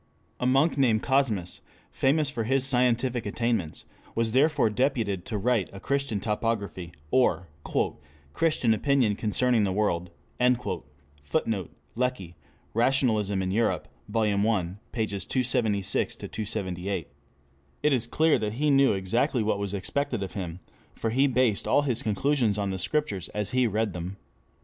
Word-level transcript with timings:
A 0.39 0.47
monk 0.47 0.79
named 0.79 1.03
Cosmas, 1.03 1.61
famous 1.91 2.27
for 2.27 2.43
his 2.45 2.65
scientific 2.65 3.23
attainments, 3.27 3.85
was 4.15 4.31
therefore 4.31 4.71
deputed 4.71 5.25
to 5.25 5.37
write 5.37 5.69
a 5.71 5.79
Christian 5.79 6.19
Topography, 6.19 6.91
or 7.11 7.49
"Christian 8.33 8.73
Opinion 8.73 9.15
concerning 9.15 9.63
the 9.63 9.71
World." 9.71 10.09
[Footnote: 11.25 11.69
Lecky, 11.93 12.33
Rationalism 12.73 13.43
in 13.43 13.51
Europe, 13.51 13.87
Vol. 14.09 14.23
I, 14.23 14.29
pp. 14.91 15.29
276 15.29 16.17
8.] 16.23 17.07
It 17.83 17.93
is 17.93 18.07
clear 18.07 18.39
that 18.39 18.53
he 18.53 18.71
knew 18.71 18.93
exactly 18.93 19.43
what 19.43 19.59
was 19.59 19.75
expected 19.75 20.23
of 20.23 20.31
him, 20.31 20.61
for 20.95 21.11
he 21.11 21.27
based 21.27 21.67
all 21.67 21.83
his 21.83 22.01
conclusions 22.01 22.57
on 22.57 22.71
the 22.71 22.79
Scriptures 22.79 23.29
as 23.35 23.51
he 23.51 23.67
read 23.67 23.93
them. 23.93 24.17